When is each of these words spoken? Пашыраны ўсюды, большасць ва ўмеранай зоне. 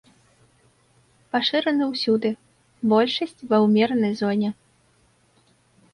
Пашыраны 1.35 1.83
ўсюды, 1.91 2.29
большасць 2.95 3.45
ва 3.53 3.57
ўмеранай 3.67 4.13
зоне. 4.23 4.49